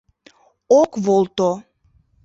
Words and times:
Ок 0.79 0.91
волто. 1.05 1.49